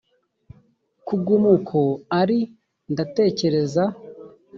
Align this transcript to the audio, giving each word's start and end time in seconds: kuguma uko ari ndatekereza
kuguma 1.07 1.47
uko 1.57 1.79
ari 2.19 2.39
ndatekereza 2.91 3.83